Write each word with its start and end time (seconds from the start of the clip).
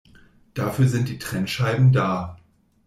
Dafür 0.55 0.87
sind 0.87 1.09
die 1.09 1.19
Trennscheiben 1.19 1.91
da. 1.91 2.39